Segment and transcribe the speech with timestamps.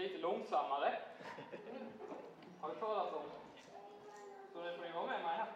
[0.00, 0.98] lite långsammare.
[2.60, 3.22] Har vi talat om.
[4.52, 5.46] Så nu får ni vara med mig här.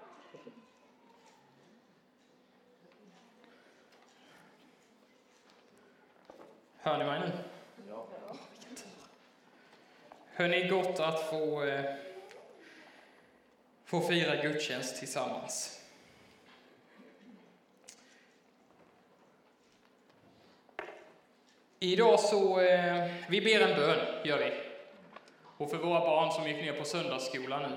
[6.76, 7.32] Hör ni mig nu?
[7.88, 8.06] Ja.
[10.34, 11.94] Hörni, gott att få, eh,
[13.84, 15.83] få fira gudstjänst tillsammans.
[21.84, 24.52] Idag så, eh, vi ber en bön, gör vi.
[25.56, 27.68] Och för våra barn som gick ner på söndagsskolan nu.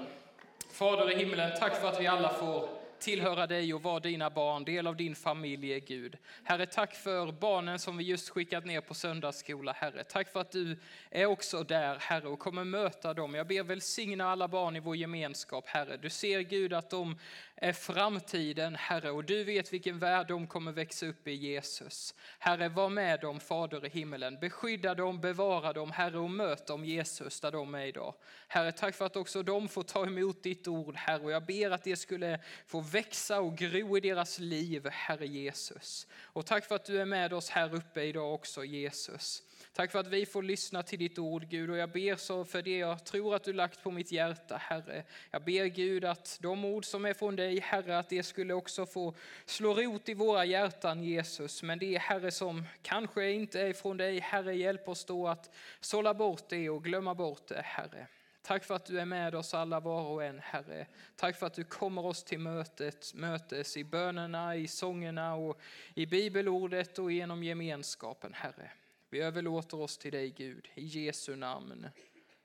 [0.71, 2.69] Fader i himlen, tack för att vi alla får
[2.99, 6.17] tillhöra dig och vara dina barn, del av din familj, Gud.
[6.43, 10.03] Herre, tack för barnen som vi just skickat ner på söndagsskola, Herre.
[10.03, 10.79] Tack för att du
[11.09, 13.35] är också där, Herre, och kommer möta dem.
[13.35, 15.97] Jag ber välsigna alla barn i vår gemenskap, Herre.
[15.97, 17.17] Du ser, Gud, att de
[17.55, 22.15] är framtiden, Herre, och du vet vilken värld de kommer växa upp i, Jesus.
[22.39, 24.37] Herre, var med dem, Fader i himmelen.
[24.41, 28.13] Beskydda dem, bevara dem, Herre, och möt dem, Jesus, där de är idag.
[28.47, 31.71] Herre, tack för att också de får ta emot ditt ord, Herre, och jag ber
[31.71, 36.07] att det skulle få växa och gro i deras liv, Herre Jesus.
[36.21, 39.43] Och tack för att du är med oss här uppe idag också, Jesus.
[39.73, 42.61] Tack för att vi får lyssna till ditt ord, Gud, och jag ber så för
[42.61, 45.03] det jag tror att du lagt på mitt hjärta, Herre.
[45.31, 48.85] Jag ber Gud att de ord som är från dig, Herre, att det skulle också
[48.85, 49.15] få
[49.45, 51.63] slå rot i våra hjärtan, Jesus.
[51.63, 56.13] Men det, Herre, som kanske inte är från dig, Herre, hjälp oss då att sålla
[56.13, 58.07] bort det och glömma bort det, Herre.
[58.47, 60.87] Tack för att du är med oss alla var och en, Herre.
[61.15, 65.61] Tack för att du kommer oss till mötet, mötes i bönerna, i sångerna och
[65.93, 68.71] i bibelordet och genom gemenskapen, Herre.
[69.09, 71.89] Vi överlåter oss till dig, Gud, i Jesu namn.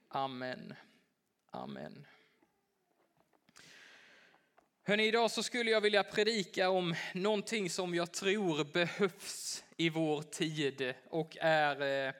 [0.08, 0.75] Amen.
[1.50, 2.06] Amen.
[4.83, 10.23] Hörrni, idag så skulle jag vilja predika om någonting som jag tror behövs i vår
[10.23, 12.14] tid och är, eh,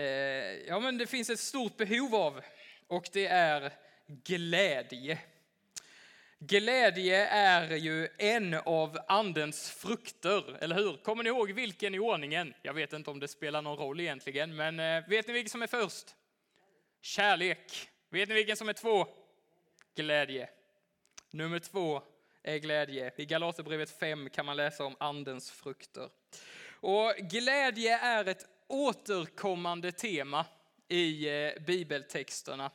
[0.00, 2.40] eh ja men det finns ett stort behov av
[2.90, 3.72] och det är
[4.06, 5.18] glädje.
[6.38, 10.96] Glädje är ju en av andens frukter, eller hur?
[10.96, 12.54] Kommer ni ihåg vilken i ordningen?
[12.62, 15.62] Jag vet inte om det spelar någon roll egentligen, men eh, vet ni vilken som
[15.62, 16.14] är först?
[17.00, 17.88] Kärlek.
[18.08, 19.06] Vet ni vilken som är två?
[19.94, 20.48] Glädje.
[21.30, 22.02] Nummer två
[22.42, 23.12] är glädje.
[23.16, 26.08] I Galaterbrevet 5 kan man läsa om andens frukter.
[26.72, 30.46] Och glädje är ett återkommande tema
[30.88, 32.70] i eh, bibeltexterna.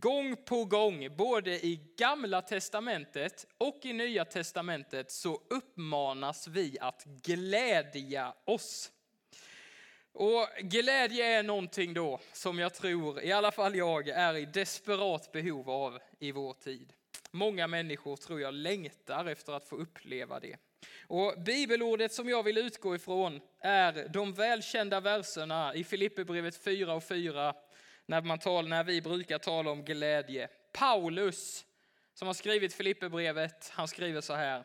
[0.00, 7.04] Gång på gång, både i gamla testamentet och i nya testamentet, så uppmanas vi att
[7.04, 8.92] glädja oss.
[10.12, 15.32] Och glädje är någonting då som jag tror, i alla fall jag, är i desperat
[15.32, 16.92] behov av i vår tid.
[17.30, 20.56] Många människor tror jag längtar efter att få uppleva det.
[21.06, 27.04] Och bibelordet som jag vill utgå ifrån är de välkända verserna i Filipperbrevet 4 och
[27.04, 27.54] 4
[28.06, 30.48] när, man tal, när vi brukar tala om glädje.
[30.72, 31.64] Paulus,
[32.14, 34.64] som har skrivit Filipperbrevet, han skriver så här.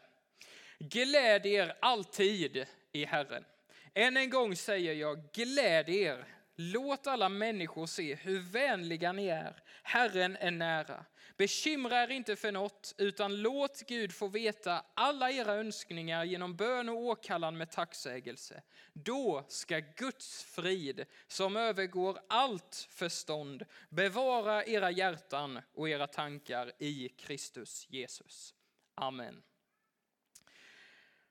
[0.79, 3.45] Gläd er alltid i Herren.
[3.93, 6.25] Än en gång säger jag, gläd er.
[6.55, 9.63] Låt alla människor se hur vänliga ni är.
[9.83, 11.05] Herren är nära.
[11.39, 16.89] Bekymra er inte för något, utan låt Gud få veta alla era önskningar genom bön
[16.89, 18.61] och åkallan med tacksägelse.
[18.93, 27.09] Då ska Guds frid, som övergår allt förstånd, bevara era hjärtan och era tankar i
[27.09, 28.53] Kristus Jesus.
[28.95, 29.41] Amen.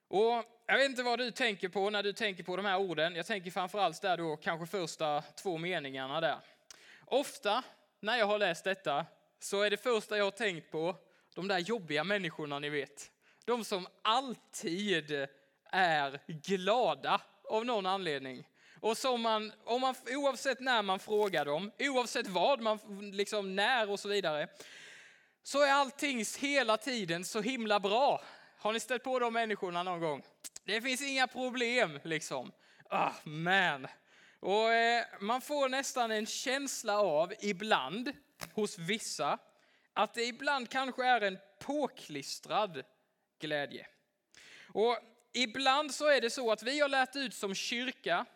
[0.08, 3.16] Och jag vet inte vad du tänker på när du tänker på de här orden.
[3.16, 6.38] Jag tänker framförallt där då kanske första två meningarna där.
[7.04, 7.62] Ofta
[8.00, 9.06] när jag har läst detta
[9.38, 10.96] så är det första jag har tänkt på
[11.34, 13.10] de där jobbiga människorna ni vet.
[13.44, 15.26] De som alltid
[15.70, 18.48] är glada av någon anledning.
[18.80, 22.78] Och som man, om man, oavsett när man frågar dem, oavsett vad man,
[23.12, 24.48] liksom när och så vidare,
[25.42, 28.22] så är allting hela tiden så himla bra.
[28.58, 30.22] Har ni stött på de människorna någon gång?
[30.64, 32.52] Det finns inga problem liksom.
[32.90, 33.86] Ah, man.
[34.40, 38.12] Och eh, man får nästan en känsla av, ibland,
[38.54, 39.38] hos vissa,
[39.92, 42.82] att det ibland kanske är en påklistrad
[43.40, 43.86] glädje.
[44.72, 44.98] Och
[45.32, 48.26] ibland så är det så att vi har lärt ut som kyrka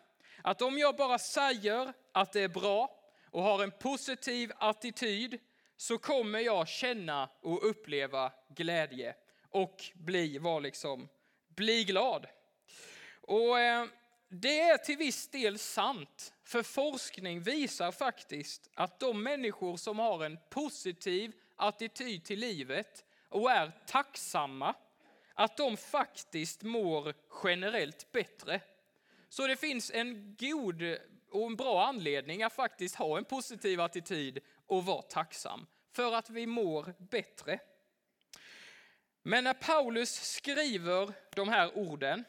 [0.43, 2.99] att om jag bara säger att det är bra
[3.31, 5.39] och har en positiv attityd
[5.77, 9.15] så kommer jag känna och uppleva glädje
[9.49, 11.09] och bli, var liksom,
[11.47, 12.27] bli glad.
[13.21, 13.85] Och eh,
[14.35, 20.25] det är till viss del sant, för forskning visar faktiskt att de människor som har
[20.25, 24.75] en positiv attityd till livet och är tacksamma,
[25.33, 27.13] att de faktiskt mår
[27.43, 28.61] generellt bättre.
[29.29, 30.97] Så det finns en god
[31.29, 36.29] och en bra anledning att faktiskt ha en positiv attityd och vara tacksam för att
[36.29, 37.59] vi mår bättre.
[39.23, 42.23] Men när Paulus skriver de här orden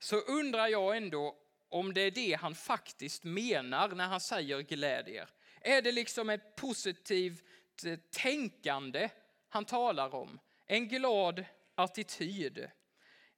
[0.00, 1.36] så undrar jag ändå
[1.68, 5.28] om det är det han faktiskt menar när han säger glädjer.
[5.60, 7.44] Är det liksom ett positivt
[7.84, 9.08] eh, tänkande
[9.48, 10.40] han talar om?
[10.66, 11.44] En glad
[11.74, 12.70] attityd?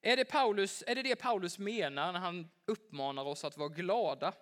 [0.02, 4.32] Är det, Paulus, är det det Paulus menar när han uppmanar oss att vara glada?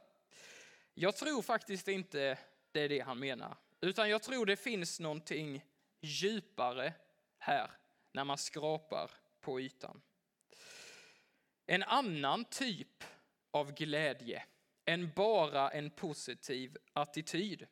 [0.94, 2.38] Jag tror faktiskt inte
[2.72, 5.64] det är det han menar, utan jag tror det finns någonting
[6.00, 6.92] djupare
[7.38, 7.70] här
[8.12, 10.00] när man skrapar på ytan.
[11.72, 13.04] En annan typ
[13.50, 14.42] av glädje
[14.84, 17.66] än bara en positiv attityd.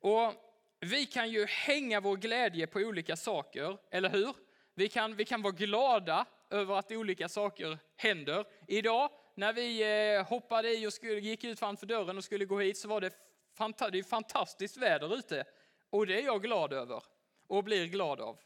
[0.00, 0.32] Och
[0.80, 4.34] vi kan ju hänga vår glädje på olika saker, eller hur?
[4.74, 8.44] Vi kan, vi kan vara glada över att olika saker händer.
[8.66, 9.82] Idag när vi
[10.16, 13.00] eh, hoppade i och skulle, gick ut framför dörren och skulle gå hit så var
[13.00, 13.10] det,
[13.54, 15.44] fanta det fantastiskt väder ute.
[15.90, 17.02] Och det är jag glad över
[17.46, 18.38] och blir glad av.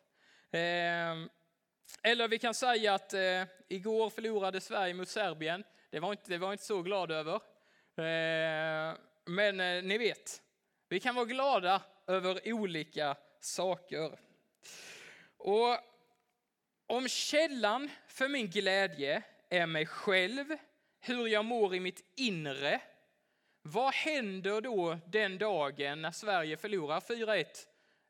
[0.51, 1.29] Ehm,
[2.03, 5.65] eller vi kan säga att eh, igår förlorade Sverige mot Serbien.
[5.91, 7.35] Det var inte, det var inte så glad över.
[7.97, 10.43] Eh, men eh, ni vet,
[10.89, 14.19] vi kan vara glada över olika saker.
[15.37, 15.79] Och
[16.87, 20.45] om källan för min glädje är mig själv,
[21.01, 22.81] hur jag mår i mitt inre,
[23.63, 27.45] vad händer då den dagen när Sverige förlorar 4-1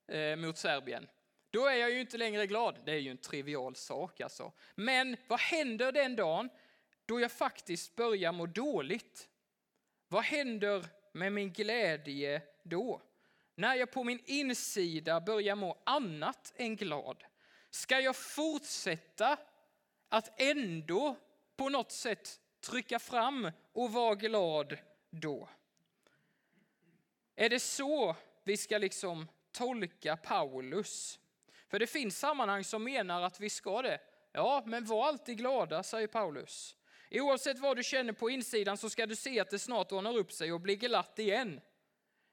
[0.09, 1.09] eh, mot Serbien?
[1.50, 2.79] Då är jag ju inte längre glad.
[2.85, 4.52] Det är ju en trivial sak alltså.
[4.75, 6.50] Men vad händer den dagen
[7.06, 9.29] då jag faktiskt börjar må dåligt?
[10.08, 13.02] Vad händer med min glädje då?
[13.55, 17.25] När jag på min insida börjar må annat än glad?
[17.70, 19.38] Ska jag fortsätta
[20.08, 21.17] att ändå
[21.56, 24.79] på något sätt trycka fram och vara glad
[25.11, 25.49] då?
[27.37, 31.19] Är det så vi ska liksom tolka Paulus?
[31.70, 34.00] För det finns sammanhang som menar att vi ska det.
[34.32, 36.76] Ja, men var alltid glada, säger Paulus.
[37.11, 40.32] Oavsett vad du känner på insidan så ska du se att det snart ordnar upp
[40.32, 41.61] sig och blir glatt igen.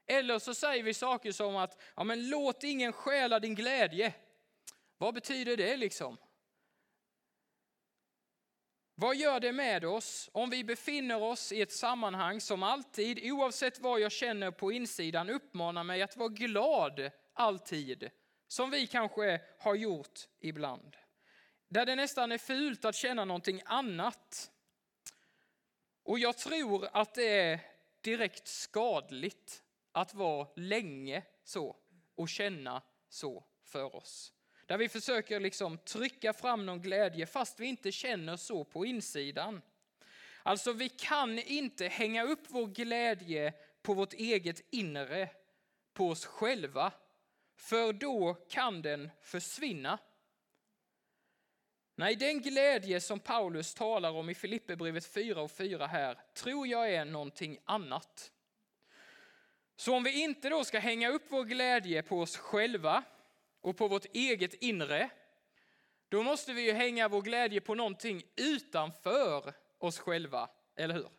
[0.07, 4.13] Eller så säger vi saker som att, ja men låt ingen stjäla din glädje.
[4.97, 6.17] Vad betyder det liksom?
[8.95, 13.79] Vad gör det med oss om vi befinner oss i ett sammanhang som alltid, oavsett
[13.79, 18.09] vad jag känner på insidan, uppmanar mig att vara glad alltid,
[18.47, 20.97] som vi kanske har gjort ibland.
[21.67, 24.51] Där det nästan är fult att känna någonting annat.
[26.03, 27.59] Och jag tror att det är
[28.01, 31.75] direkt skadligt att vara länge så
[32.15, 34.33] och känna så för oss.
[34.65, 39.61] Där vi försöker liksom trycka fram någon glädje fast vi inte känner så på insidan.
[40.43, 45.29] Alltså vi kan inte hänga upp vår glädje på vårt eget inre,
[45.93, 46.93] på oss själva.
[47.57, 49.99] För då kan den försvinna.
[51.95, 56.93] Nej, den glädje som Paulus talar om i Filipperbrevet 4 och 4 här tror jag
[56.93, 58.31] är någonting annat.
[59.75, 63.03] Så om vi inte då ska hänga upp vår glädje på oss själva
[63.61, 65.09] och på vårt eget inre,
[66.09, 71.09] då måste vi ju hänga vår glädje på någonting utanför oss själva, eller hur?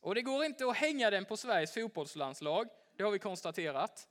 [0.00, 4.08] Och det går inte att hänga den på Sveriges fotbollslandslag, det har vi konstaterat.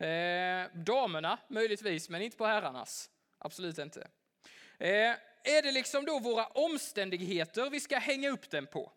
[0.00, 3.10] Eh, damerna möjligtvis, men inte på herrarnas.
[3.38, 4.08] Absolut inte.
[4.78, 8.92] Eh, är det liksom då våra omständigheter vi ska hänga upp den på?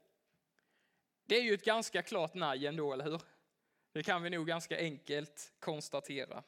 [1.26, 3.22] Det är ju ett ganska klart nej ändå, eller hur?
[3.92, 6.44] Det kan vi nog ganska enkelt konstatera.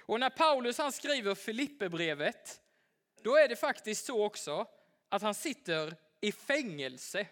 [0.00, 2.60] Och när Paulus han skriver Filipperbrevet,
[3.22, 4.66] då är det faktiskt så också
[5.08, 7.26] att han sitter i fängelse.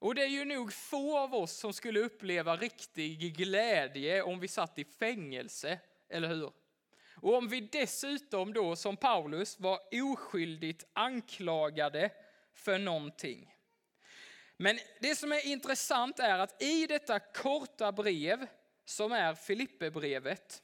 [0.00, 4.48] Och det är ju nog få av oss som skulle uppleva riktig glädje om vi
[4.48, 5.78] satt i fängelse,
[6.08, 6.52] eller hur?
[7.14, 12.10] Och om vi dessutom då som Paulus var oskyldigt anklagade
[12.54, 13.54] för någonting.
[14.56, 18.46] Men det som är intressant är att i detta korta brev
[18.84, 20.62] som är Filipperbrevet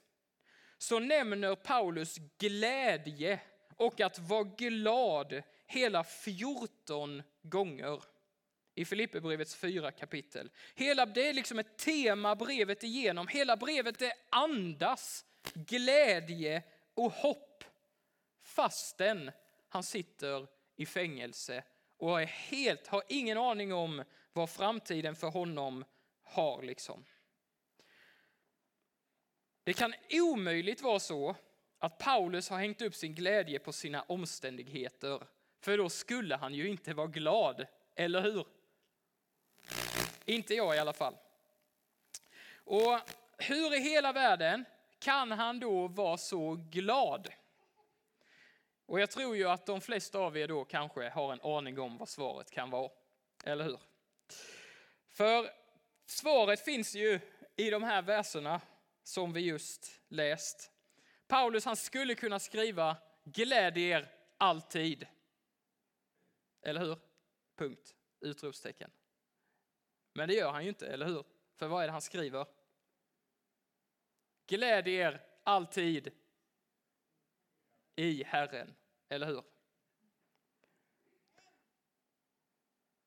[0.78, 3.40] så nämner Paulus glädje
[3.76, 8.15] och att vara glad hela 14 gånger
[8.76, 10.50] i Filipperbrevets fyra kapitel.
[10.74, 13.28] Hela, det är liksom ett tema brevet igenom.
[13.28, 16.62] Hela brevet det andas glädje
[16.94, 17.64] och hopp
[18.42, 19.30] fastän
[19.68, 21.64] han sitter i fängelse
[21.96, 25.84] och är helt, har ingen aning om vad framtiden för honom
[26.22, 26.62] har.
[26.62, 27.04] Liksom.
[29.64, 31.36] Det kan omöjligt vara så
[31.78, 35.22] att Paulus har hängt upp sin glädje på sina omständigheter,
[35.60, 38.46] för då skulle han ju inte vara glad, eller hur?
[40.26, 41.16] Inte jag i alla fall.
[42.64, 43.00] Och
[43.38, 44.64] hur i hela världen
[44.98, 47.28] kan han då vara så glad?
[48.86, 51.98] Och jag tror ju att de flesta av er då kanske har en aning om
[51.98, 52.90] vad svaret kan vara.
[53.44, 53.80] Eller hur?
[55.08, 55.50] För
[56.06, 57.20] svaret finns ju
[57.56, 58.60] i de här verserna
[59.02, 60.70] som vi just läst.
[61.28, 65.06] Paulus han skulle kunna skriva gläd er alltid.
[66.62, 66.98] Eller hur?
[67.56, 67.94] Punkt.
[68.20, 68.90] Utropstecken.
[70.16, 71.24] Men det gör han ju inte, eller hur?
[71.56, 72.46] För vad är det han skriver?
[74.46, 76.12] Gläd er alltid
[77.96, 78.74] i Herren,
[79.08, 79.42] eller hur?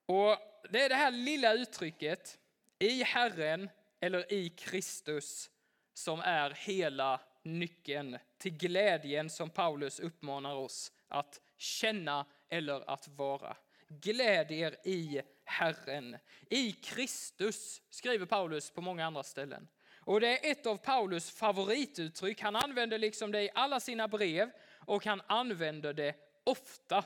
[0.06, 0.38] Och
[0.70, 2.40] Det är det här lilla uttrycket,
[2.80, 5.50] i Herren eller i Kristus,
[5.94, 13.58] som är hela nyckeln till glädjen som Paulus uppmanar oss att känna eller att vara.
[13.88, 16.18] Gläd er i Herren.
[16.50, 19.68] I Kristus, skriver Paulus på många andra ställen.
[20.02, 22.42] Och det är ett av Paulus favorituttryck.
[22.42, 24.52] Han använder liksom det i alla sina brev
[24.86, 27.06] och han använder det ofta.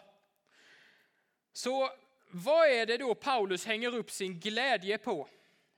[1.54, 1.90] Så
[2.32, 5.28] vad är det då Paulus hänger upp sin glädje på?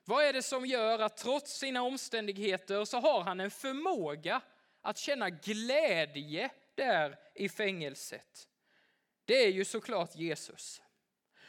[0.05, 4.41] Vad är det som gör att trots sina omständigheter så har han en förmåga
[4.81, 8.48] att känna glädje där i fängelset?
[9.25, 10.81] Det är ju såklart Jesus.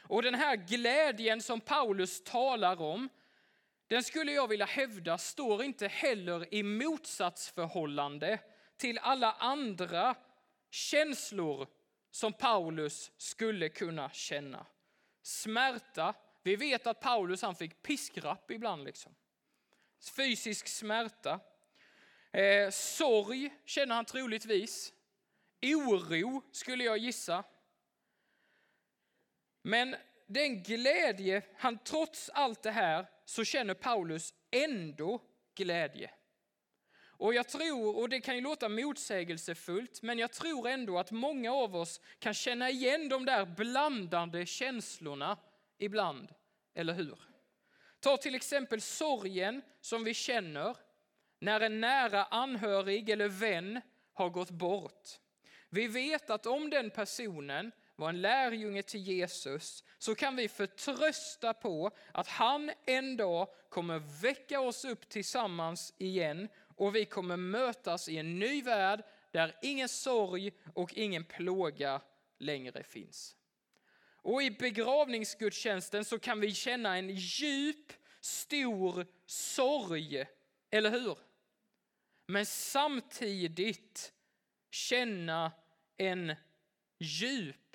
[0.09, 3.09] Och den här glädjen som Paulus talar om,
[3.87, 8.39] den skulle jag vilja hävda står inte heller i motsatsförhållande
[8.77, 10.15] till alla andra
[10.71, 11.67] känslor
[12.11, 14.67] som Paulus skulle kunna känna.
[15.23, 18.85] Smärta, vi vet att Paulus han fick piskrapp ibland.
[18.85, 19.15] Liksom.
[20.17, 21.41] Fysisk smärta.
[22.33, 24.93] Eh, sorg känner han troligtvis.
[25.63, 27.45] Oro skulle jag gissa.
[29.67, 29.97] Men
[30.27, 35.23] den glädje, han trots allt det här så känner Paulus ändå
[35.55, 36.11] glädje.
[36.99, 41.53] Och jag tror, och det kan ju låta motsägelsefullt, men jag tror ändå att många
[41.53, 45.39] av oss kan känna igen de där blandande känslorna
[45.79, 46.35] ibland,
[46.75, 47.19] eller hur?
[48.01, 50.77] Ta till exempel sorgen som vi känner
[51.41, 53.81] när en nära anhörig eller vän
[54.13, 55.09] har gått bort.
[55.71, 61.55] Vi vet att om den personen var en lärjunge till Jesus så kan vi förtrösta
[61.55, 68.09] på att han en dag kommer väcka oss upp tillsammans igen och vi kommer mötas
[68.09, 72.01] i en ny värld där ingen sorg och ingen plåga
[72.39, 73.37] längre finns.
[74.27, 80.27] Och i begravningsgudstjänsten så kan vi känna en djup, stor sorg,
[80.71, 81.19] eller hur?
[82.27, 84.13] Men samtidigt
[84.71, 85.53] känna
[85.97, 86.35] en
[86.99, 87.66] djup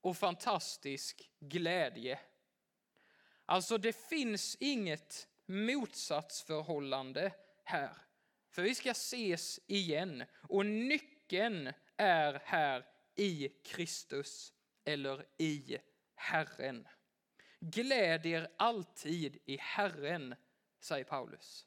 [0.00, 2.18] och fantastisk glädje.
[3.46, 7.32] Alltså det finns inget motsatsförhållande
[7.64, 7.96] här.
[8.50, 14.52] För vi ska ses igen och nyckeln är här i Kristus
[14.84, 15.78] eller i
[16.14, 16.88] Herren.
[17.60, 20.34] Gläd er alltid i Herren,
[20.80, 21.66] säger Paulus.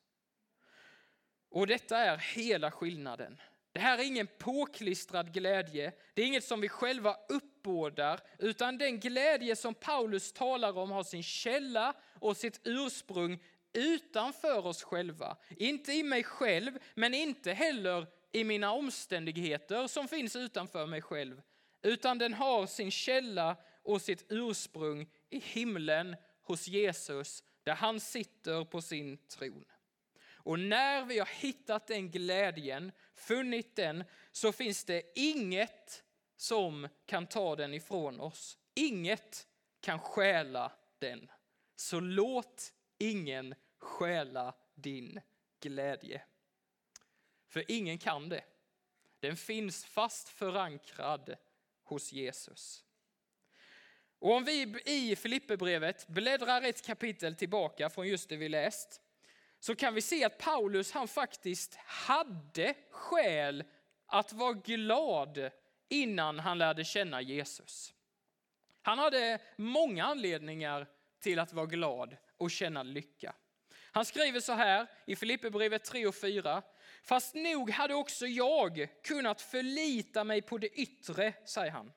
[1.49, 3.41] Och detta är hela skillnaden.
[3.71, 7.17] Det här är ingen påklistrad glädje, det är inget som vi själva
[7.61, 13.39] uppbådar, utan den glädje som Paulus talar om har sin källa och sitt ursprung
[13.73, 15.37] utanför oss själva.
[15.57, 21.41] Inte i mig själv, men inte heller i mina omständigheter som finns utanför mig själv,
[21.81, 28.65] utan den har sin källa och sitt ursprung i himlen hos Jesus, där han sitter
[28.65, 29.65] på sin tron.
[30.43, 36.03] Och när vi har hittat den glädjen, funnit den, så finns det inget
[36.41, 38.57] som kan ta den ifrån oss.
[38.73, 39.47] Inget
[39.81, 41.31] kan stjäla den.
[41.75, 45.21] Så låt ingen stjäla din
[45.59, 46.21] glädje.
[47.47, 48.43] För ingen kan det.
[49.19, 51.35] Den finns fast förankrad
[51.83, 52.83] hos Jesus.
[54.19, 59.01] Och om vi i Filipperbrevet bläddrar ett kapitel tillbaka från just det vi läst,
[59.59, 63.63] så kan vi se att Paulus han faktiskt hade skäl
[64.05, 65.51] att vara glad
[65.91, 67.93] innan han lärde känna Jesus.
[68.81, 70.87] Han hade många anledningar
[71.19, 73.35] till att vara glad och känna lycka.
[73.91, 76.61] Han skriver så här i Filipperbrevet 3 och 4.
[77.03, 81.91] Fast nog hade också jag kunnat förlita mig på det yttre, säger han.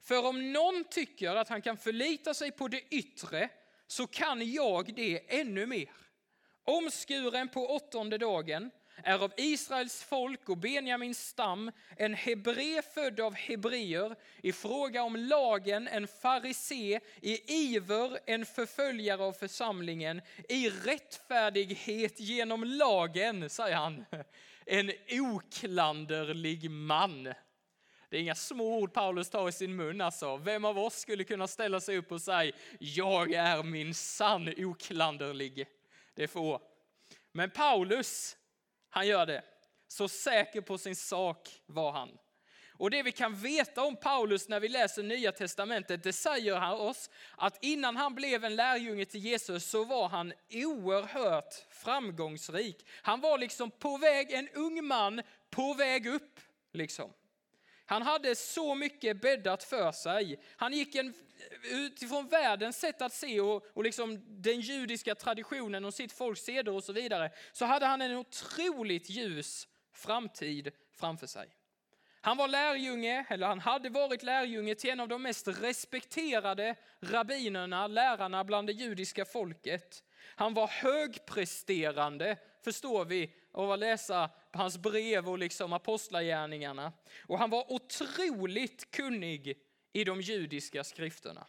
[0.00, 3.48] För om någon tycker att han kan förlita sig på det yttre
[3.86, 5.92] så kan jag det ännu mer.
[6.64, 8.70] Omskuren på åttonde dagen,
[9.04, 15.16] är av Israels folk och Benjamins stam, en hebre född av hebreer, i fråga om
[15.16, 24.04] lagen en farisé, i iver en förföljare av församlingen, i rättfärdighet genom lagen, säger han,
[24.66, 27.34] en oklanderlig man.
[28.10, 30.36] Det är inga små ord Paulus tar i sin mun alltså.
[30.36, 35.66] Vem av oss skulle kunna ställa sig upp och säga, jag är min sann oklanderlig?
[36.14, 36.60] Det är få.
[37.32, 38.36] Men Paulus,
[38.98, 39.42] han gör det.
[39.88, 42.18] Så säker på sin sak var han.
[42.78, 46.80] Och det vi kan veta om Paulus när vi läser Nya Testamentet, det säger han
[46.80, 52.86] oss att innan han blev en lärjunge till Jesus så var han oerhört framgångsrik.
[53.02, 56.40] Han var liksom på väg, en ung man på väg upp.
[56.72, 57.12] Liksom.
[57.88, 60.40] Han hade så mycket bäddat för sig.
[60.56, 61.14] Han gick en,
[61.70, 66.72] utifrån världens sätt att se och, och liksom den judiska traditionen och sitt folks seder
[66.72, 71.48] och så vidare, så hade han en otroligt ljus framtid framför sig.
[72.20, 77.86] Han var lärjunge, eller han hade varit lärjunge till en av de mest respekterade rabbinerna,
[77.86, 80.04] lärarna bland det judiska folket.
[80.36, 86.92] Han var högpresterande, förstår vi av att läsa hans brev och liksom apostlagärningarna.
[87.26, 89.58] Och han var otroligt kunnig
[89.92, 91.46] i de judiska skrifterna.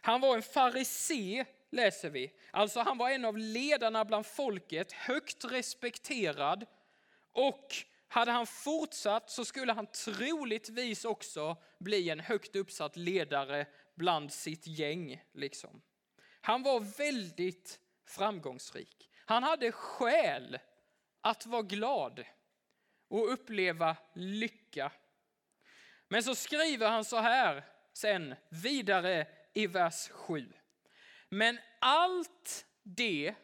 [0.00, 2.32] Han var en farisé, läser vi.
[2.50, 6.66] Alltså han var en av ledarna bland folket, högt respekterad.
[7.32, 7.74] Och
[8.08, 14.66] hade han fortsatt så skulle han troligtvis också bli en högt uppsatt ledare bland sitt
[14.66, 15.22] gäng.
[15.32, 15.82] Liksom.
[16.40, 19.10] Han var väldigt framgångsrik.
[19.24, 20.58] Han hade själ
[21.22, 22.24] att vara glad
[23.08, 24.92] och uppleva lycka.
[26.08, 30.52] Men så skriver han så här sen vidare i vers 7.
[31.28, 33.34] Men allt det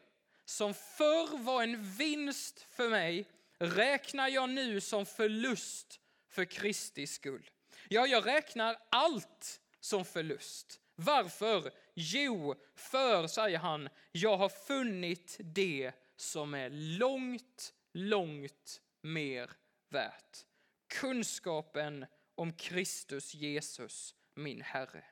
[0.44, 3.26] som förr var en vinst för mig
[3.58, 7.50] räknar jag nu som förlust för Kristi skull.
[7.88, 10.80] Ja, jag räknar allt som förlust.
[10.94, 11.72] Varför?
[11.94, 19.50] Jo, för, säger han, jag har funnit det som är långt, långt mer
[19.88, 20.46] värt.
[20.88, 25.04] Kunskapen om Kristus Jesus, min Herre.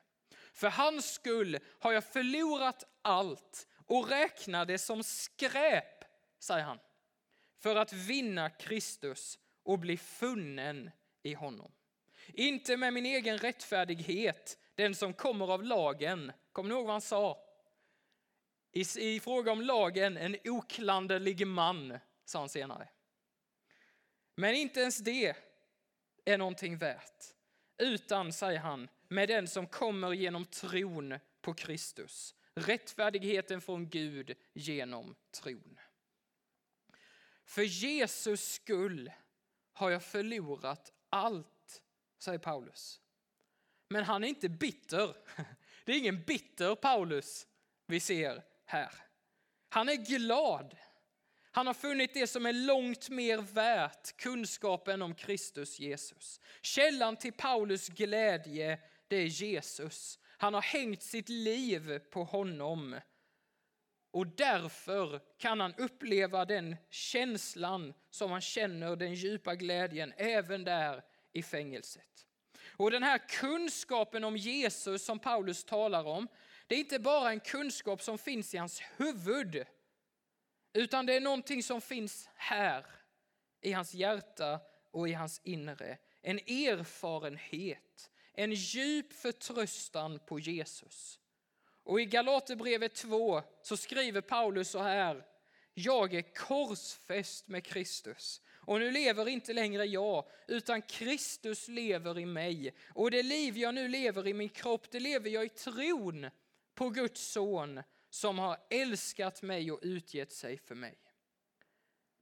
[0.53, 6.03] För hans skull har jag förlorat allt och räknar det som skräp,
[6.39, 6.79] säger han,
[7.57, 10.91] för att vinna Kristus och bli funnen
[11.23, 11.71] i honom.
[12.27, 16.31] Inte med min egen rättfärdighet, den som kommer av lagen.
[16.51, 17.46] Kommer ni ihåg vad han sa?
[18.71, 22.89] I, I fråga om lagen, en oklanderlig man, sa han senare.
[24.35, 25.35] Men inte ens det
[26.25, 27.33] är någonting värt.
[27.77, 32.35] Utan, säger han, med den som kommer genom tron på Kristus.
[32.53, 35.79] Rättfärdigheten från Gud genom tron.
[37.45, 39.11] För Jesus skull
[39.73, 41.83] har jag förlorat allt,
[42.19, 43.01] säger Paulus.
[43.89, 45.15] Men han är inte bitter.
[45.85, 47.47] Det är ingen bitter Paulus
[47.85, 48.91] vi ser här.
[49.69, 50.77] Han är glad.
[51.51, 56.39] Han har funnit det som är långt mer värt, kunskapen om Kristus Jesus.
[56.61, 60.19] Källan till Paulus glädje, det är Jesus.
[60.37, 62.99] Han har hängt sitt liv på honom.
[64.11, 71.03] Och därför kan han uppleva den känslan som han känner, den djupa glädjen, även där
[71.33, 72.27] i fängelset.
[72.69, 76.27] Och den här kunskapen om Jesus som Paulus talar om,
[76.67, 79.65] det är inte bara en kunskap som finns i hans huvud,
[80.73, 82.85] utan det är någonting som finns här
[83.61, 84.59] i hans hjärta
[84.91, 85.97] och i hans inre.
[86.21, 91.19] En erfarenhet, en djup förtröstan på Jesus.
[91.83, 95.25] Och i Galaterbrevet 2 så skriver Paulus så här.
[95.73, 102.25] Jag är korsfäst med Kristus och nu lever inte längre jag utan Kristus lever i
[102.25, 102.73] mig.
[102.93, 106.29] Och det liv jag nu lever i min kropp det lever jag i tron
[106.77, 110.97] på Guds son som har älskat mig och utgett sig för mig.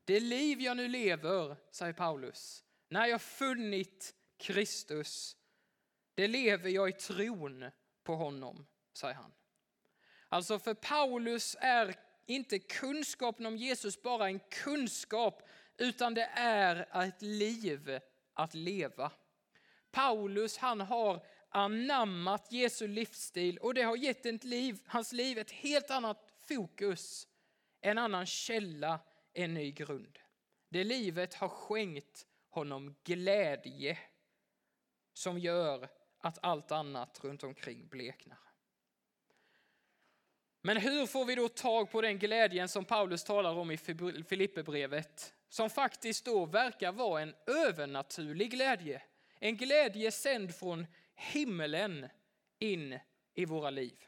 [0.06, 5.38] Det liv jag nu lever, säger Paulus, när jag funnit Kristus,
[6.14, 7.72] det lever jag i tron
[8.04, 9.34] på honom, säger han.
[10.30, 17.22] Alltså för Paulus är inte kunskapen om Jesus bara en kunskap, utan det är ett
[17.22, 18.00] liv
[18.34, 19.12] att leva.
[19.92, 25.52] Paulus han har anammat Jesu livsstil och det har gett ett liv, hans liv ett
[25.52, 27.28] helt annat fokus,
[27.82, 29.00] en annan källa,
[29.34, 30.20] en ny grund.
[30.70, 33.98] Det livet har skänkt honom glädje
[35.14, 35.90] som gör
[36.20, 38.40] att allt annat runt omkring bleknar.
[40.62, 43.78] Men hur får vi då tag på den glädjen som Paulus talar om i
[44.28, 49.02] Filipperbrevet som faktiskt då verkar vara en övernaturlig glädje.
[49.40, 52.10] En glädje sänd från himmelen
[52.60, 53.00] in
[53.34, 54.06] i våra liv.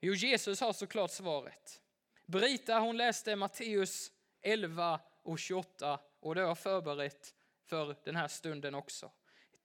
[0.00, 1.80] Jo, Jesus har såklart svaret.
[2.26, 8.28] Brita hon läste Matteus 11 och 28 och det har jag förberett för den här
[8.28, 9.10] stunden också.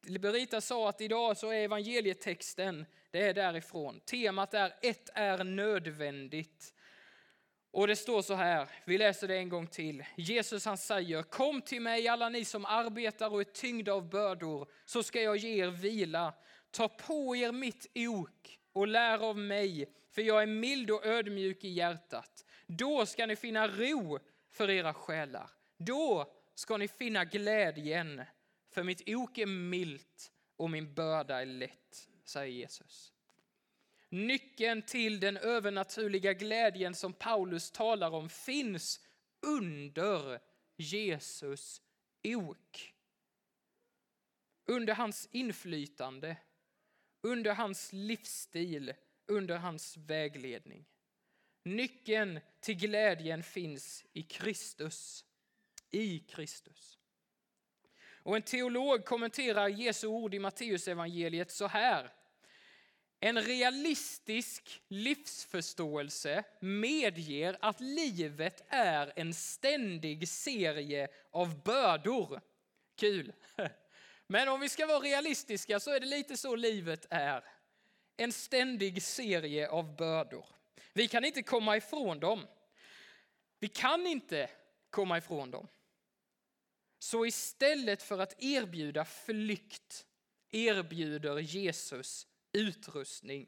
[0.02, 4.00] Berita sa att idag så är evangelietexten, det är därifrån.
[4.00, 6.74] Temat är ett är nödvändigt.
[7.76, 10.04] Och det står så här, vi läser det en gång till.
[10.16, 14.68] Jesus han säger, kom till mig alla ni som arbetar och är tyngda av bördor,
[14.86, 16.34] så ska jag ge er vila.
[16.72, 21.64] Ta på er mitt ok och lär av mig, för jag är mild och ödmjuk
[21.64, 22.46] i hjärtat.
[22.68, 24.20] Då ska ni finna ro
[24.52, 25.50] för era själar.
[25.78, 28.22] Då ska ni finna glädjen,
[28.74, 33.15] för mitt ok är milt och min börda är lätt, säger Jesus.
[34.10, 39.00] Nyckeln till den övernaturliga glädjen som Paulus talar om finns
[39.42, 40.40] under
[40.78, 41.82] Jesus
[42.24, 42.94] ok.
[44.66, 46.38] Under hans inflytande,
[47.22, 48.94] under hans livsstil,
[49.28, 50.86] under hans vägledning.
[51.64, 55.26] Nyckeln till glädjen finns i Kristus.
[55.92, 57.00] I Kristus.
[58.26, 62.12] Och en teolog kommenterar Jesu ord i Matteusevangeliet så här.
[63.26, 72.42] En realistisk livsförståelse medger att livet är en ständig serie av bördor.
[72.96, 73.34] Kul!
[74.28, 77.44] Men om vi ska vara realistiska så är det lite så livet är.
[78.18, 80.46] En ständig serie av bördor.
[80.94, 82.48] Vi kan inte komma ifrån dem.
[83.60, 84.50] Vi kan inte
[84.90, 85.68] komma ifrån dem.
[87.00, 90.06] Så istället för att erbjuda flykt
[90.52, 93.48] erbjuder Jesus utrustning.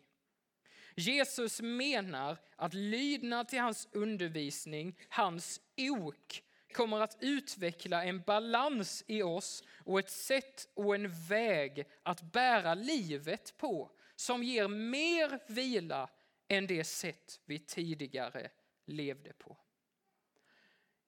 [0.95, 6.43] Jesus menar att lydnad till hans undervisning, hans ok,
[6.73, 12.73] kommer att utveckla en balans i oss och ett sätt och en väg att bära
[12.73, 16.09] livet på som ger mer vila
[16.47, 18.51] än det sätt vi tidigare
[18.85, 19.57] levde på.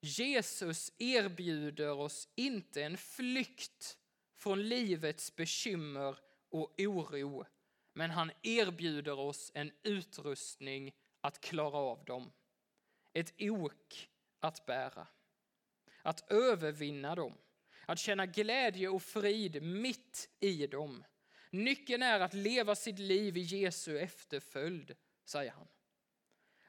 [0.02, 3.98] Jesus erbjuder oss inte en flykt
[4.38, 6.18] från livets bekymmer
[6.50, 7.46] och oro
[8.00, 12.32] men han erbjuder oss en utrustning att klara av dem.
[13.14, 14.10] Ett ok
[14.40, 15.08] att bära.
[16.02, 17.34] Att övervinna dem.
[17.86, 21.04] Att känna glädje och frid mitt i dem.
[21.52, 25.68] Nyckeln är att leva sitt liv i Jesu efterföljd, säger han.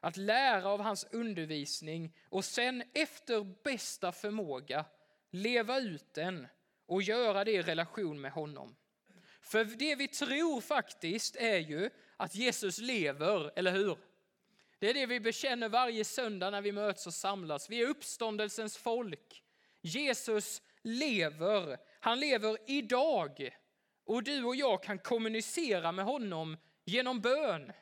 [0.01, 4.85] Att lära av hans undervisning och sen efter bästa förmåga
[5.31, 6.47] leva ut den
[6.87, 8.77] och göra det i relation med honom.
[9.51, 13.99] För det vi tror faktiskt är ju att Jesus lever, eller hur?
[14.79, 17.71] Det är det vi bekänner varje söndag när vi möts och samlas.
[17.71, 19.43] Vi är uppståndelsens folk.
[19.81, 21.79] Jesus lever.
[22.01, 23.57] Han lever idag.
[24.05, 27.73] Och du och jag kan kommunicera med honom genom bön.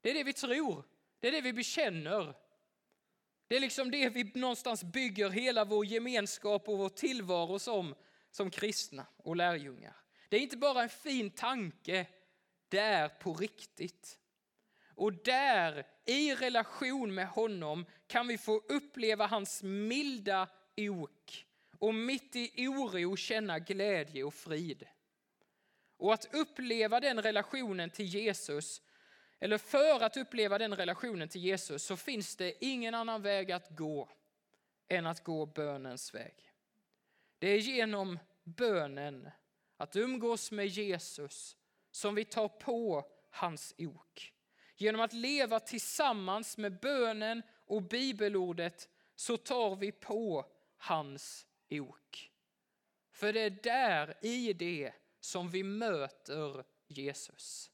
[0.00, 0.84] Det är det vi tror.
[1.20, 2.34] Det är det vi bekänner.
[3.48, 7.94] Det är liksom det vi någonstans bygger hela vår gemenskap och vår tillvaro som,
[8.30, 10.03] som kristna och lärjungar.
[10.34, 12.06] Det är inte bara en fin tanke,
[12.68, 14.18] det är på riktigt.
[14.94, 21.46] Och där, i relation med honom, kan vi få uppleva hans milda ok
[21.78, 24.86] och mitt i oro känna glädje och frid.
[25.96, 28.82] Och att uppleva den relationen till Jesus,
[29.38, 33.68] eller för att uppleva den relationen till Jesus så finns det ingen annan väg att
[33.70, 34.08] gå
[34.88, 36.34] än att gå bönens väg.
[37.38, 39.30] Det är genom bönen
[39.84, 41.56] att umgås med Jesus
[41.90, 44.32] som vi tar på hans ok.
[44.76, 52.30] Genom att leva tillsammans med bönen och bibelordet så tar vi på hans ok.
[53.12, 57.70] För det är där i det som vi möter Jesus.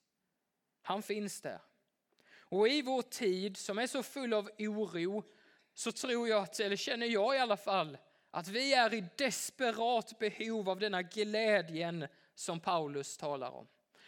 [0.82, 1.60] Han finns där.
[2.32, 5.24] Och i vår tid som är så full av oro
[5.74, 7.98] så tror jag, att, eller känner jag i alla fall,
[8.30, 13.66] att vi är i desperat behov av denna glädjen som Paulus talar om.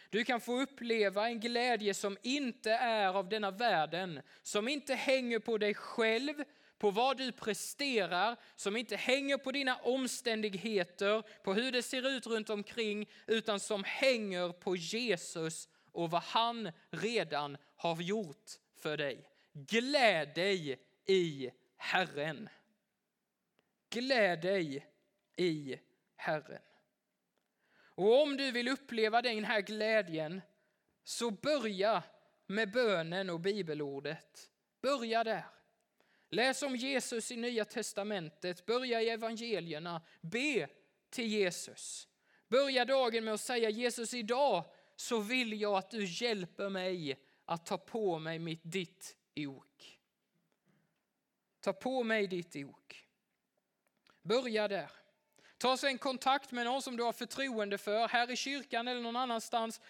[0.09, 5.39] Du kan få uppleva en glädje som inte är av denna världen, som inte hänger
[5.39, 6.43] på dig själv,
[6.77, 12.27] på vad du presterar, som inte hänger på dina omständigheter, på hur det ser ut
[12.27, 19.29] runt omkring, utan som hänger på Jesus och vad han redan har gjort för dig.
[19.53, 22.49] Gläd dig i Herren.
[23.93, 24.87] Gläd dig
[25.35, 25.79] i
[26.15, 26.61] Herren.
[27.95, 30.41] Och om du vill uppleva den här glädjen
[31.03, 32.03] så börja
[32.47, 34.51] med bönen och bibelordet.
[34.81, 35.45] Börja där.
[36.29, 40.69] Läs om Jesus i Nya Testamentet, börja i evangelierna, be
[41.09, 42.07] till Jesus.
[42.47, 47.65] Börja dagen med att säga Jesus idag så vill jag att du hjälper mig att
[47.65, 49.99] ta på mig mitt, ditt ok.
[51.59, 53.02] Ta på mig ditt ok.
[54.23, 54.91] Börja där.
[55.57, 59.15] Ta sen kontakt med någon som du har förtroende för, här i kyrkan eller någon
[59.15, 59.81] annanstans.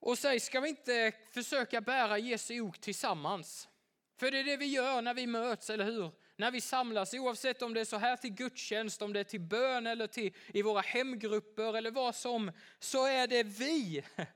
[0.00, 3.68] Och säg, ska vi inte försöka bära Jesu ok tillsammans?
[4.16, 6.10] För det är det vi gör när vi möts, eller hur?
[6.36, 9.40] När vi samlas, oavsett om det är så här till gudstjänst, om det är till
[9.40, 14.04] bön eller till, i våra hemgrupper eller vad som, så är det vi,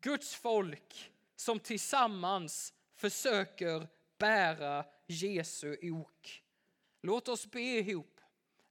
[0.00, 6.42] Guds folk, som tillsammans försöker bära Jesu ok.
[7.02, 8.11] Låt oss be ihop.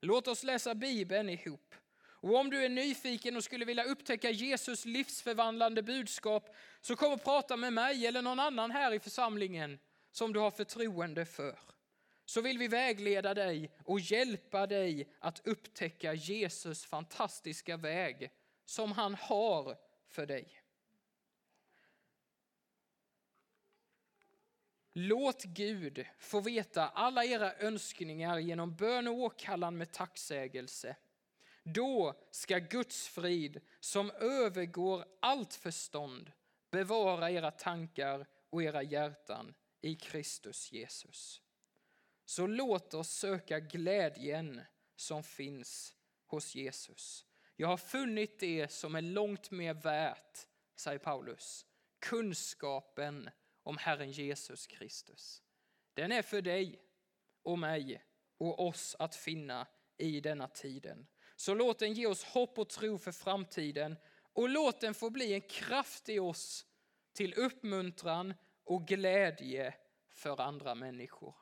[0.04, 1.74] Låt oss läsa Bibeln ihop.
[2.04, 7.24] Och om du är nyfiken och skulle vilja upptäcka Jesus livsförvandlande budskap så kom och
[7.24, 9.78] prata med mig eller någon annan här i församlingen
[10.12, 11.58] som du har förtroende för.
[12.24, 18.30] Så vill vi vägleda dig och hjälpa dig att upptäcka Jesus fantastiska väg
[18.64, 19.76] som han har
[20.08, 20.61] för dig.
[24.92, 30.96] Låt Gud få veta alla era önskningar genom bön och åkallan med tacksägelse.
[31.64, 36.32] Då ska Guds frid som övergår allt förstånd
[36.70, 41.40] bevara era tankar och era hjärtan i Kristus Jesus.
[42.24, 44.60] Så låt oss söka glädjen
[44.96, 45.94] som finns
[46.26, 47.26] hos Jesus.
[47.56, 51.66] Jag har funnit det som är långt mer värt, säger Paulus,
[51.98, 53.30] kunskapen
[53.62, 55.42] om Herren Jesus Kristus.
[55.94, 56.82] Den är för dig
[57.42, 58.04] och mig
[58.38, 61.06] och oss att finna i denna tiden.
[61.36, 63.96] Så låt den ge oss hopp och tro för framtiden
[64.32, 66.66] och låt den få bli en kraft i oss
[67.12, 69.74] till uppmuntran och glädje
[70.10, 71.34] för andra människor.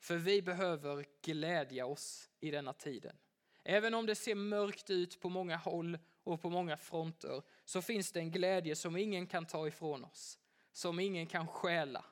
[0.00, 3.16] För vi behöver glädja oss i denna tiden.
[3.64, 8.12] Även om det ser mörkt ut på många håll och på många fronter så finns
[8.12, 10.38] det en glädje som ingen kan ta ifrån oss
[10.78, 12.04] som ingen kan stjäla.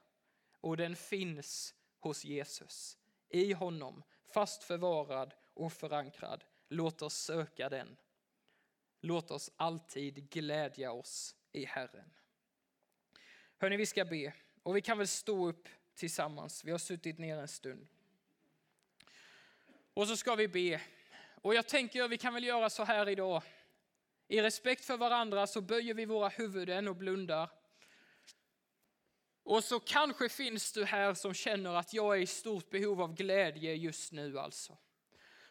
[0.61, 2.99] Och den finns hos Jesus.
[3.29, 6.45] I honom, fast förvarad och förankrad.
[6.69, 7.97] Låt oss söka den.
[9.01, 12.15] Låt oss alltid glädja oss i Herren.
[13.59, 16.65] Hörni, vi ska be och vi kan väl stå upp tillsammans.
[16.65, 17.87] Vi har suttit ner en stund.
[19.95, 20.81] Och så ska vi be.
[21.43, 23.43] Och jag tänker att vi kan väl göra så här idag.
[24.29, 27.51] I respekt för varandra så böjer vi våra huvuden och blundar.
[29.47, 33.15] Och så kanske finns du här som känner att jag är i stort behov av
[33.15, 34.77] glädje just nu alltså.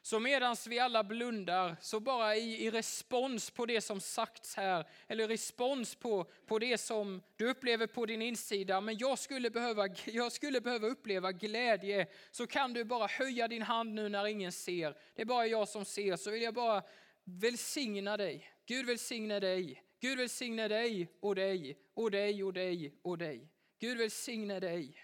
[0.02, 4.88] Så medan vi alla blundar, så bara i, i, respons på det som sagts här,
[5.08, 9.88] eller respons på, på det som du upplever på din insida, men jag skulle, behöva,
[10.06, 14.52] jag skulle behöva uppleva glädje, så kan du bara höja din hand nu när ingen
[14.52, 14.98] ser.
[15.16, 16.84] Det är bara jag som ser, så vill jag bara
[17.24, 18.52] välsigna dig.
[18.66, 19.84] Gud välsigne dig.
[20.02, 23.55] Gud välsigne dig och dig och dig och dig och dig.
[23.80, 25.02] Gud välsigne dig.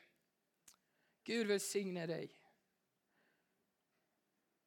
[1.23, 2.37] Gud välsigne dig.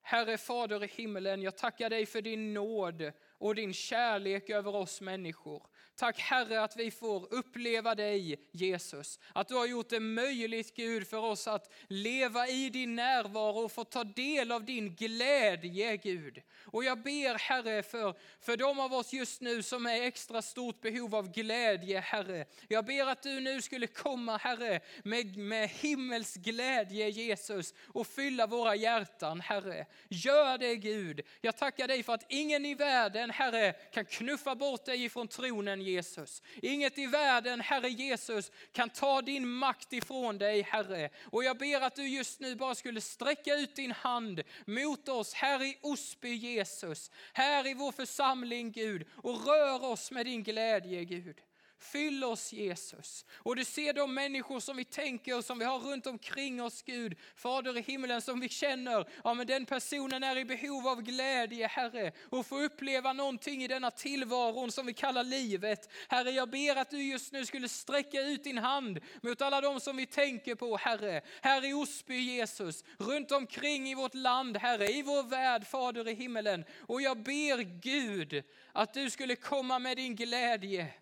[0.03, 5.01] Herre Fader i himmelen, jag tackar dig för din nåd och din kärlek över oss
[5.01, 5.67] människor.
[5.96, 9.18] Tack Herre att vi får uppleva dig Jesus.
[9.33, 13.72] Att du har gjort det möjligt Gud för oss att leva i din närvaro och
[13.72, 16.42] få ta del av din glädje Gud.
[16.64, 20.80] Och jag ber Herre för, för de av oss just nu som är extra stort
[20.80, 22.46] behov av glädje Herre.
[22.68, 28.46] Jag ber att du nu skulle komma Herre med, med himmels glädje Jesus och fylla
[28.46, 29.87] våra hjärtan Herre.
[30.09, 31.20] Gör det Gud.
[31.40, 35.84] Jag tackar dig för att ingen i världen Herre kan knuffa bort dig ifrån tronen
[35.85, 36.42] Jesus.
[36.62, 41.11] Inget i världen, Herre Jesus, kan ta din makt ifrån dig, Herre.
[41.25, 45.35] Och jag ber att du just nu bara skulle sträcka ut din hand mot oss
[45.35, 47.11] här i Osby, Jesus.
[47.33, 49.07] Här i vår församling, Gud.
[49.12, 51.40] Och rör oss med din glädje, Gud.
[51.78, 53.26] Fyll oss Jesus.
[53.34, 56.82] Och du ser de människor som vi tänker och som vi har runt omkring oss
[56.82, 57.18] Gud.
[57.37, 61.66] Fader i himlen som vi känner, ja men den personen är i behov av glädje
[61.66, 62.12] Herre.
[62.30, 65.90] Och få uppleva någonting i denna tillvaron som vi kallar livet.
[66.08, 69.80] Herre jag ber att du just nu skulle sträcka ut din hand mot alla de
[69.80, 71.22] som vi tänker på Herre.
[71.42, 76.14] Här i Osby Jesus, runt omkring i vårt land Herre, i vår värld Fader i
[76.14, 76.64] himlen.
[76.80, 80.92] Och jag ber Gud att du skulle komma med din glädje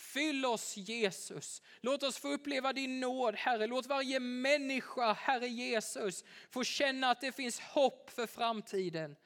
[0.00, 1.62] Fyll oss Jesus.
[1.80, 3.66] Låt oss få uppleva din nåd Herre.
[3.66, 9.16] Låt varje människa, Herre Jesus, få känna att det finns hopp för framtiden.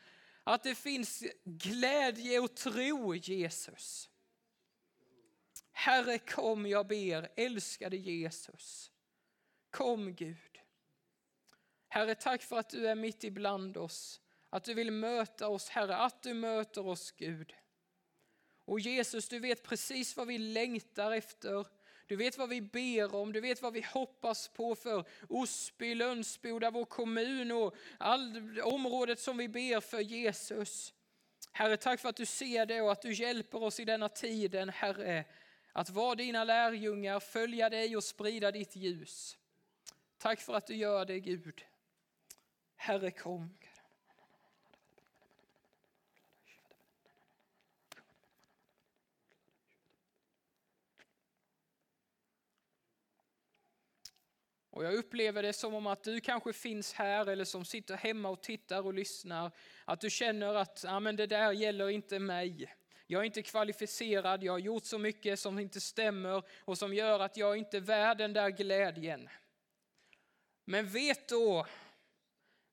[0.44, 4.10] Att det finns glädje och tro Jesus.
[5.72, 8.90] Herre kom jag ber, älskade Jesus.
[9.70, 10.60] Kom Gud.
[11.88, 14.20] Herre, tack för att du är mitt ibland oss.
[14.50, 17.54] Att du vill möta oss, Herre, att du möter oss, Gud.
[18.64, 21.66] Och Jesus, du vet precis vad vi längtar efter.
[22.06, 26.70] Du vet vad vi ber om, du vet vad vi hoppas på för Osby, Lönsboda,
[26.70, 30.94] vår kommun och all området som vi ber för Jesus.
[31.52, 34.68] Herre, tack för att du ser det och att du hjälper oss i denna tiden,
[34.68, 35.24] Herre,
[35.72, 39.38] att vara dina lärjungar, följa dig och sprida ditt ljus.
[40.18, 41.64] Tack för att du gör det, Gud.
[42.76, 43.56] Herre, kom.
[54.74, 58.28] Och jag upplever det som om att du kanske finns här eller som sitter hemma
[58.28, 59.50] och tittar och lyssnar.
[59.84, 62.74] Att du känner att ah, men det där gäller inte mig.
[63.06, 67.20] Jag är inte kvalificerad, jag har gjort så mycket som inte stämmer och som gör
[67.20, 69.28] att jag inte är värd den där glädjen.
[70.64, 71.66] Men vet då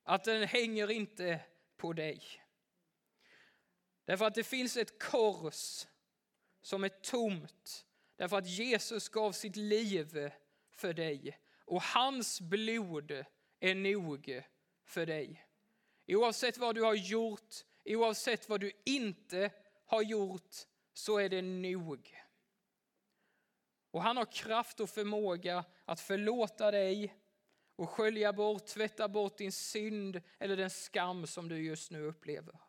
[0.04, 1.40] att den hänger inte
[1.78, 2.24] på dig.
[4.06, 5.86] Därför att det finns ett kors
[6.62, 7.86] som är tomt.
[8.16, 10.32] Därför att Jesus gav sitt liv
[10.72, 11.38] för dig
[11.71, 13.12] och hans blod
[13.60, 14.43] är nog
[14.86, 15.45] för dig.
[16.07, 17.55] Oavsett vad du har gjort,
[17.86, 19.51] oavsett vad du inte
[19.86, 20.55] har gjort,
[20.93, 22.17] så är det nog.
[23.91, 27.15] Och han har kraft och förmåga att förlåta dig
[27.75, 32.60] och skölja bort, tvätta bort din synd eller den skam som du just nu upplever.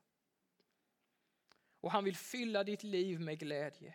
[1.81, 3.95] Och han vill fylla ditt liv med glädje.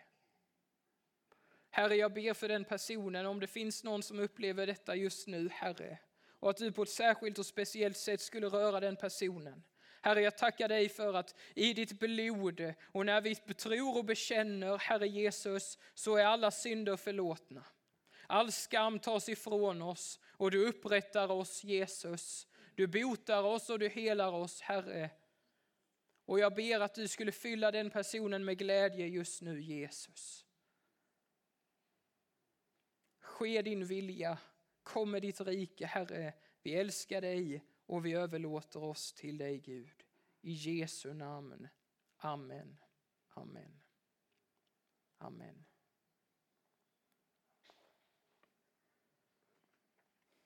[1.78, 5.48] Herre, jag ber för den personen, om det finns någon som upplever detta just nu,
[5.48, 5.98] Herre,
[6.40, 9.62] och att du på ett särskilt och speciellt sätt skulle röra den personen.
[10.00, 14.78] Herre, jag tackar dig för att i ditt blod och när vi tror och bekänner,
[14.78, 17.64] Herre Jesus, så är alla synder förlåtna.
[18.26, 22.46] All skam tas ifrån oss och du upprättar oss, Jesus.
[22.74, 25.10] Du botar oss och du helar oss, Herre.
[26.24, 30.44] Och jag ber att du skulle fylla den personen med glädje just nu, Jesus.
[33.38, 34.38] Ske din vilja,
[34.82, 36.32] kom med ditt rike, Herre.
[36.62, 40.04] Vi älskar dig och vi överlåter oss till dig, Gud.
[40.40, 41.68] I Jesu namn.
[42.16, 42.78] Amen.
[43.28, 43.80] Amen.
[45.18, 45.64] Amen.